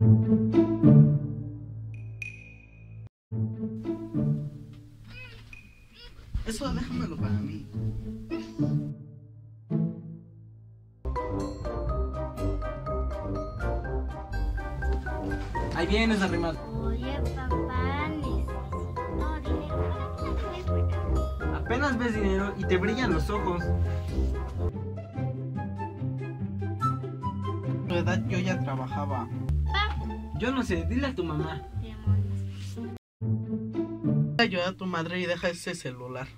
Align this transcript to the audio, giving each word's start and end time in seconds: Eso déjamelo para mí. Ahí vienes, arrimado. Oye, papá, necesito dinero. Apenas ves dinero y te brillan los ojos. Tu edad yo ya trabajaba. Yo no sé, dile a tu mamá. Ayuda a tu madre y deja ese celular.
Eso 0.00 0.08
déjamelo 6.72 7.18
para 7.18 7.32
mí. 7.32 7.66
Ahí 15.74 15.86
vienes, 15.86 16.22
arrimado. 16.22 16.58
Oye, 16.82 17.20
papá, 17.36 18.08
necesito 20.22 20.76
dinero. 20.76 21.56
Apenas 21.56 21.98
ves 21.98 22.14
dinero 22.14 22.54
y 22.56 22.64
te 22.64 22.78
brillan 22.78 23.12
los 23.12 23.28
ojos. 23.28 23.62
Tu 27.90 27.96
edad 27.96 28.24
yo 28.28 28.38
ya 28.38 28.56
trabajaba. 28.60 29.28
Yo 30.38 30.52
no 30.52 30.62
sé, 30.62 30.84
dile 30.84 31.08
a 31.08 31.14
tu 31.14 31.24
mamá. 31.24 31.60
Ayuda 34.38 34.68
a 34.68 34.72
tu 34.76 34.86
madre 34.86 35.18
y 35.18 35.26
deja 35.26 35.48
ese 35.48 35.74
celular. 35.74 36.28